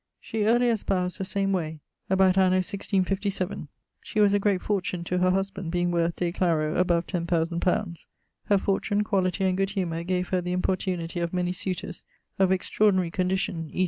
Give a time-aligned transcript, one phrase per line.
[0.19, 3.67] She early espoused the same way, about anno 1657.
[4.01, 7.93] She was a great fortune to her husband, being worth de claro above 10,000 li.
[8.45, 12.03] Her fortune, quality, and good humour gave her the importunity of many suitors
[12.39, 13.79] of extraordinary condition, e.